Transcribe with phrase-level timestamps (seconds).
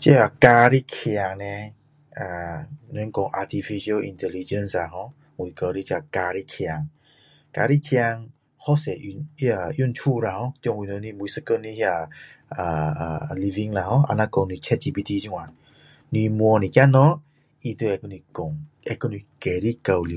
[0.00, 1.44] 这假的强叻
[2.92, 6.88] 人家说 artificial intellignece 我叫这个假的强
[7.52, 8.28] 假的强
[8.62, 12.08] 很多用处在我们每一天的
[13.42, 14.28] living 像
[14.58, 15.54] chat GPT 这样
[16.08, 17.22] 你问一点东
[17.62, 20.10] 西他都会跟你讲跟你解释到完